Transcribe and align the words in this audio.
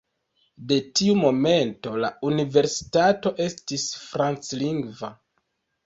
De 0.71 0.77
tiu 0.99 1.13
momento 1.19 1.93
la 2.05 2.11
universitato 2.31 3.37
estis 3.49 3.89
franclingva. 4.11 5.17